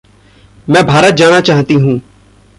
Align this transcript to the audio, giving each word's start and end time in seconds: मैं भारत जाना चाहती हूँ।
मैं 0.69 0.85
भारत 0.87 1.13
जाना 1.13 1.39
चाहती 1.41 1.73
हूँ। 1.73 2.01